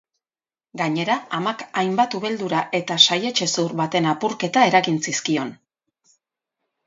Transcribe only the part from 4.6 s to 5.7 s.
eragin zizkion.